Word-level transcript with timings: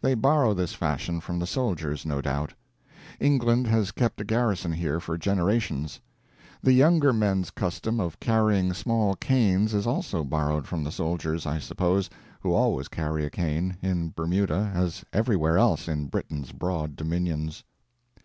They 0.00 0.14
borrow 0.14 0.54
this 0.54 0.72
fashion 0.72 1.18
from 1.18 1.40
the 1.40 1.48
soldiers, 1.48 2.06
no 2.06 2.20
doubt; 2.20 2.54
England 3.18 3.66
has 3.66 3.90
kept 3.90 4.20
a 4.20 4.24
garrison 4.24 4.70
here 4.70 5.00
for 5.00 5.18
generations. 5.18 5.98
The 6.62 6.72
younger 6.72 7.12
men's 7.12 7.50
custom 7.50 7.98
of 7.98 8.20
carrying 8.20 8.72
small 8.72 9.16
canes 9.16 9.74
is 9.74 9.84
also 9.84 10.22
borrowed 10.22 10.68
from 10.68 10.84
the 10.84 10.92
soldiers, 10.92 11.44
I 11.44 11.58
suppose, 11.58 12.08
who 12.40 12.54
always 12.54 12.86
carry 12.86 13.24
a 13.26 13.30
cane, 13.30 13.76
in 13.82 14.12
Bermuda 14.14 14.70
as 14.76 15.04
everywhere 15.12 15.58
else 15.58 15.88
in 15.88 16.06
Britain's 16.06 16.52
broad 16.52 16.94
dominions. 16.94 17.64